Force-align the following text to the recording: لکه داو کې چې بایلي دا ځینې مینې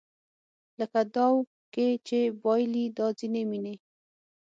لکه 0.79 1.01
داو 1.15 1.35
کې 1.73 1.87
چې 2.07 2.19
بایلي 2.43 2.85
دا 2.97 3.07
ځینې 3.19 3.41
مینې 3.49 3.75